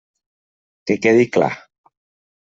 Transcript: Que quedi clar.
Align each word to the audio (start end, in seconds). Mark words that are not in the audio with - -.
Que 0.87 0.95
quedi 1.03 1.27
clar. 1.35 1.51